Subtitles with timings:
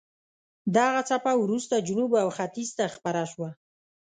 [0.77, 3.49] دغه څپه وروسته جنوب او ختیځ ته خپره شوه.